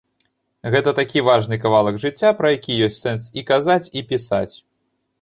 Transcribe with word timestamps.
І 0.63 0.71
гэта 0.75 0.93
такі 0.99 1.23
важны 1.27 1.59
кавалак 1.67 2.01
жыцця, 2.05 2.33
пра 2.41 2.53
які 2.57 2.81
ёсць 2.89 3.01
сэнс 3.07 3.23
і 3.39 3.49
казаць, 3.55 3.81
і 3.97 4.09
пісаць. 4.13 4.53